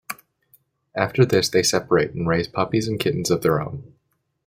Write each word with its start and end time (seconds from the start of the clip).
After 0.95 1.25
this, 1.25 1.47
they 1.49 1.61
separate 1.61 2.09
and 2.15 2.27
raise 2.27 2.47
puppies 2.47 2.87
and 2.87 2.99
kittens 2.99 3.29
of 3.29 3.43
their 3.43 3.61
own. 3.61 3.93